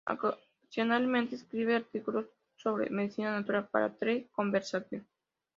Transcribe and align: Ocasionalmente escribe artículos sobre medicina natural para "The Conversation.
Ocasionalmente 0.03 1.35
escribe 1.35 1.75
artículos 1.75 2.25
sobre 2.55 2.89
medicina 2.89 3.33
natural 3.39 3.67
para 3.67 3.93
"The 3.93 4.29
Conversation. 4.31 5.05